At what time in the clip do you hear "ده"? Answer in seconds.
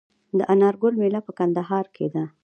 2.13-2.23